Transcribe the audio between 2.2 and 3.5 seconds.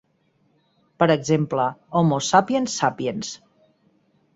sapiens sapiens".